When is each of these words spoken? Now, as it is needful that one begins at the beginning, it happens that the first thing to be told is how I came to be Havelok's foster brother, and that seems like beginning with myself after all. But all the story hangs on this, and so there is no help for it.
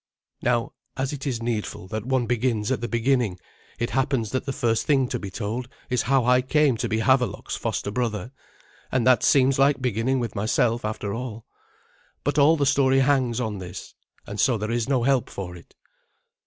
Now, 0.41 0.71
as 0.97 1.13
it 1.13 1.27
is 1.27 1.43
needful 1.43 1.87
that 1.89 2.07
one 2.07 2.25
begins 2.25 2.71
at 2.71 2.81
the 2.81 2.87
beginning, 2.87 3.37
it 3.77 3.91
happens 3.91 4.31
that 4.31 4.47
the 4.47 4.51
first 4.51 4.87
thing 4.87 5.07
to 5.09 5.19
be 5.19 5.29
told 5.29 5.67
is 5.91 6.01
how 6.01 6.25
I 6.25 6.41
came 6.41 6.75
to 6.77 6.89
be 6.89 7.01
Havelok's 7.01 7.55
foster 7.55 7.91
brother, 7.91 8.31
and 8.91 9.05
that 9.05 9.21
seems 9.21 9.59
like 9.59 9.79
beginning 9.79 10.17
with 10.19 10.33
myself 10.33 10.83
after 10.83 11.13
all. 11.13 11.45
But 12.23 12.39
all 12.39 12.57
the 12.57 12.65
story 12.65 13.01
hangs 13.01 13.39
on 13.39 13.59
this, 13.59 13.93
and 14.25 14.39
so 14.39 14.57
there 14.57 14.71
is 14.71 14.89
no 14.89 15.03
help 15.03 15.29
for 15.29 15.55
it. 15.55 15.75